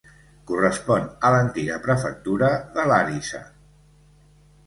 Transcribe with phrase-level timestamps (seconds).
[0.51, 3.43] Correspon a l'antiga prefectura de Làrissa.